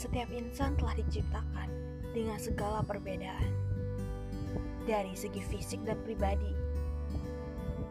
[0.00, 1.68] Setiap insan telah diciptakan
[2.10, 3.52] dengan segala perbedaan.
[4.88, 6.50] Dari segi fisik dan pribadi,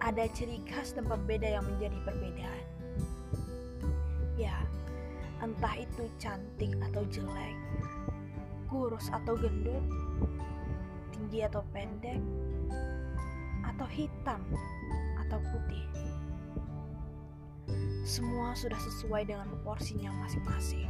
[0.02, 2.66] ada ciri khas dan pembeda yang menjadi perbedaan.
[4.36, 4.58] Ya,
[5.40, 7.56] entah itu cantik atau jelek,
[8.68, 9.86] kurus atau gendut,
[11.14, 12.20] tinggi atau pendek,
[13.64, 14.42] atau hitam
[15.24, 15.59] atau putih.
[18.10, 20.90] Semua sudah sesuai dengan porsinya masing-masing.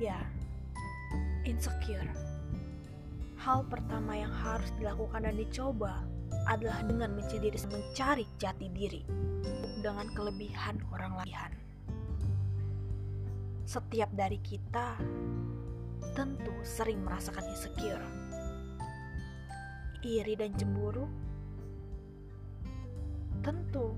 [0.00, 0.24] Ya,
[1.44, 2.08] insecure.
[3.36, 6.00] Hal pertama yang harus dilakukan dan dicoba
[6.48, 9.04] adalah dengan mencari mencari jati diri
[9.84, 11.52] dengan kelebihan orang lain.
[13.68, 14.96] Setiap dari kita
[16.16, 18.06] tentu sering merasakan insecure.
[20.00, 21.29] Iri dan cemburu
[23.40, 23.96] tentu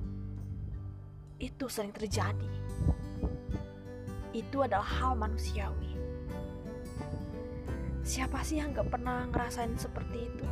[1.42, 2.50] itu sering terjadi.
[4.32, 5.92] Itu adalah hal manusiawi
[8.02, 10.46] Siapa sih yang gak pernah ngerasain seperti itu?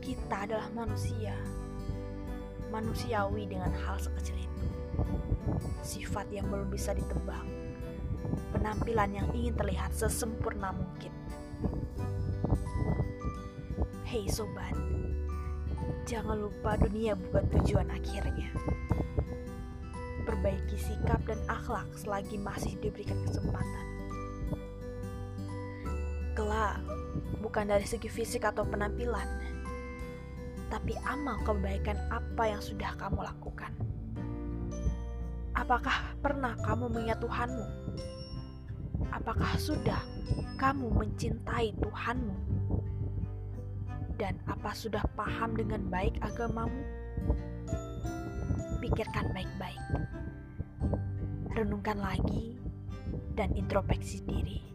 [0.00, 1.36] Kita adalah manusia,
[2.72, 4.64] manusiawi dengan hal sekecil itu.
[5.84, 7.44] Sifat yang belum bisa ditebak,
[8.56, 11.12] penampilan yang ingin terlihat sesempurna mungkin.
[14.08, 14.72] Hei sobat,
[16.08, 18.50] jangan lupa dunia bukan tujuan akhirnya.
[20.24, 23.88] Perbaiki sikap dan akhlak selagi masih diberikan kesempatan
[26.38, 26.78] kelak
[27.42, 29.26] bukan dari segi fisik atau penampilan,
[30.70, 33.74] tapi amal kebaikan apa yang sudah kamu lakukan.
[35.58, 37.66] Apakah pernah kamu mengingat Tuhanmu?
[39.10, 39.98] Apakah sudah
[40.54, 42.38] kamu mencintai Tuhanmu?
[44.18, 46.82] Dan apa sudah paham dengan baik agamamu?
[48.82, 49.82] Pikirkan baik-baik.
[51.54, 52.58] Renungkan lagi
[53.38, 54.68] dan introspeksi diri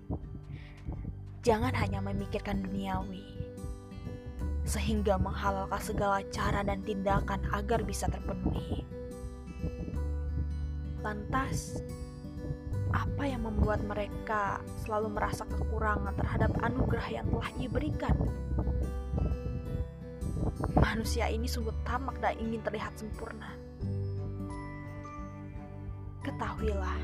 [1.44, 3.28] jangan hanya memikirkan duniawi,
[4.64, 8.88] sehingga menghalalkan segala cara dan tindakan agar bisa terpenuhi.
[11.04, 11.84] Lantas,
[12.96, 18.16] apa yang membuat mereka selalu merasa kekurangan terhadap anugerah yang telah ia berikan?
[20.84, 23.56] Manusia ini sungguh tamak dan ingin terlihat sempurna.
[26.28, 27.00] Ketahuilah,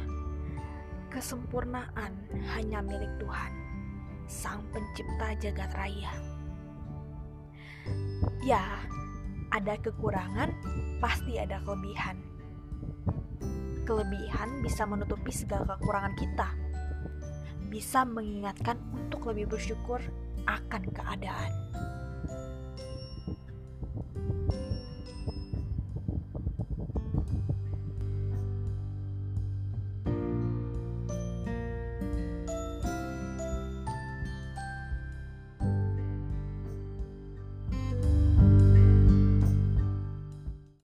[1.07, 2.11] kesempurnaan
[2.59, 3.51] hanya milik Tuhan
[4.27, 6.11] sang pencipta jagat raya.
[8.43, 8.83] Ya,
[9.55, 10.51] ada kekurangan,
[10.99, 12.19] pasti ada kelebihan.
[13.87, 16.49] Kelebihan bisa menutupi segala kekurangan kita,
[17.71, 20.03] bisa mengingatkan untuk lebih bersyukur
[20.45, 21.51] akan keadaan.